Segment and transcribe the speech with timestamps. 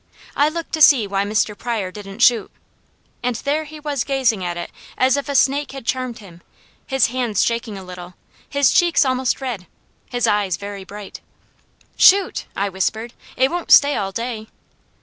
[0.35, 1.55] I looked to see why Mr.
[1.55, 2.49] Pryor didn't shoot,
[3.21, 6.41] and there he was gazing at it as if a snake had charmed him;
[6.87, 8.15] his hands shaking a little,
[8.49, 9.67] his cheeks almost red,
[10.09, 11.21] his eyes very bright.
[11.97, 13.13] "Shoot!" I whispered.
[13.37, 14.47] "It won't stay all day!"